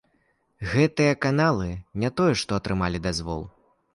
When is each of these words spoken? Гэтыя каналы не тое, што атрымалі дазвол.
Гэтыя 0.71 1.17
каналы 1.25 1.69
не 2.03 2.11
тое, 2.21 2.31
што 2.45 2.51
атрымалі 2.61 3.05
дазвол. 3.07 3.45